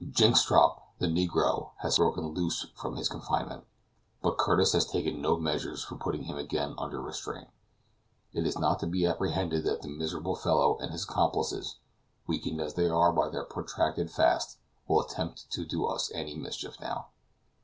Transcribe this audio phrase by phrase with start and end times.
[0.03, 3.65] Jynxstrop, the negro, has broken loose from his confinement,
[4.23, 7.49] but Curtis has taken no measures for putting him again under restraint.
[8.33, 11.75] It is not to be apprehended that the miserable fellow and his accomplices,
[12.25, 16.79] weakened as they are by their protracted fast, will attempt to do us any mischief
[16.81, 17.09] now.